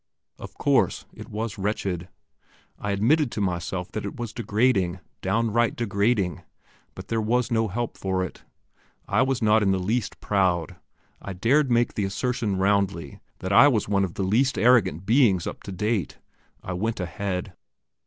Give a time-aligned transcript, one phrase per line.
[0.39, 2.09] Of course it was wretched.
[2.79, 6.41] I admitted to myself that it was degrading downright degrading,
[6.95, 8.43] but there was no help for it.
[9.07, 10.75] I was not in the least proud;
[11.21, 15.45] I dared make the assertion roundly, that I was one of the least arrogant beings
[15.45, 16.17] up to date.
[16.63, 17.53] I went ahead.